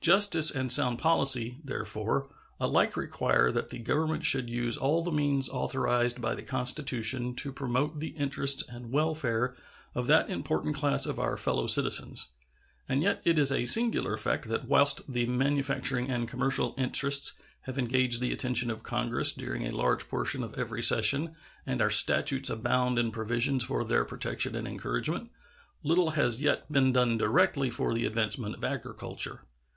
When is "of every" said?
20.42-20.82